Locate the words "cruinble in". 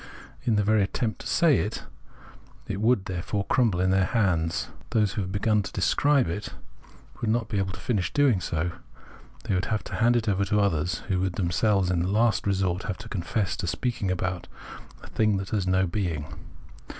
3.45-3.91